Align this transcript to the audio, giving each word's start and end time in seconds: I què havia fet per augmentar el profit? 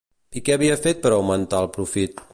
I 0.39 0.41
què 0.47 0.55
havia 0.55 0.79
fet 0.87 1.03
per 1.05 1.13
augmentar 1.19 1.61
el 1.67 1.73
profit? 1.77 2.29